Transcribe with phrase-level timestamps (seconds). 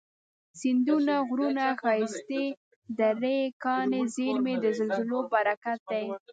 [0.59, 2.43] سیندونه، غرونه، ښایستې
[2.99, 6.05] درې، کاني زیرمي، د زلزلو برکت دی